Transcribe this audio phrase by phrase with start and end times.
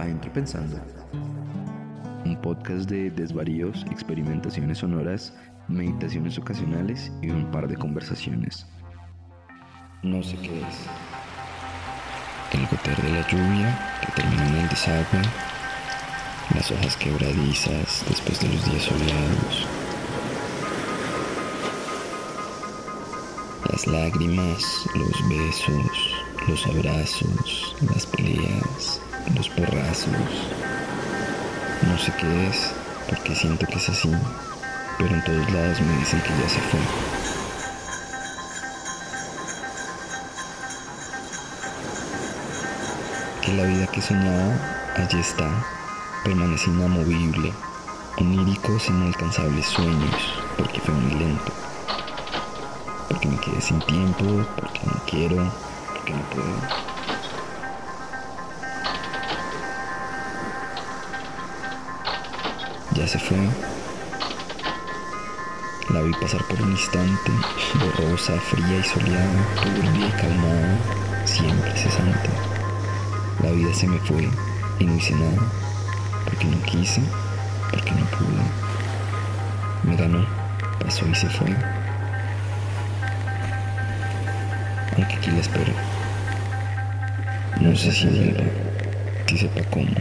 [0.00, 0.80] Adentro Pensando.
[2.24, 5.34] Un podcast de desvaríos, experimentaciones sonoras,
[5.66, 8.66] meditaciones ocasionales y un par de conversaciones.
[10.02, 10.86] No sé qué es.
[12.52, 15.20] El goter de la lluvia que termina en el desagüe,
[16.54, 19.66] las hojas quebradizas después de los días soleados,
[23.70, 26.14] las lágrimas, los besos,
[26.48, 29.02] los abrazos, las peleas,
[29.34, 30.12] los porrazos.
[31.82, 32.72] No sé qué es,
[33.08, 34.10] porque siento que es así,
[34.98, 36.80] pero en todos lados me dicen que ya se fue.
[43.42, 44.54] Que la vida que soñaba,
[44.96, 45.48] allí está,
[46.24, 47.52] permanece inamovible,
[48.18, 51.52] onírico sin alcanzables sueños, porque fue muy lento,
[53.08, 54.24] porque me quedé sin tiempo,
[54.56, 55.52] porque no quiero,
[55.94, 56.87] porque no puedo.
[62.98, 63.38] Ya se fue.
[65.90, 67.30] La vi pasar por un instante,
[67.78, 70.76] borrosa, fría y soleada, turbia y calmada,
[71.24, 72.28] siempre cesante.
[73.40, 74.28] La vida se me fue
[74.80, 75.48] y no hice nada,
[76.24, 77.00] porque no quise,
[77.70, 78.42] porque no pude.
[79.84, 80.26] Me ganó,
[80.80, 81.54] pasó y se fue.
[84.96, 85.72] Aunque aquí la espero.
[87.60, 88.42] No sé si vuelva,
[89.28, 89.94] si sepa cómo,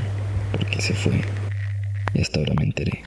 [0.52, 1.22] porque se fue.
[2.14, 3.04] Y hasta ahora me enteré.